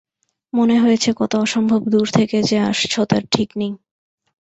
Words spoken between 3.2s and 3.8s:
ঠিক নেই।